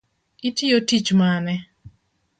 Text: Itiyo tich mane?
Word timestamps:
Itiyo 0.47 0.77
tich 0.87 1.09
mane? 1.19 1.55